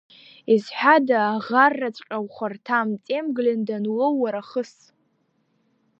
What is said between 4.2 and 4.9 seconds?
уара хыс.